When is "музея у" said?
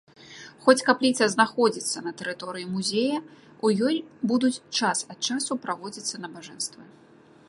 2.77-3.73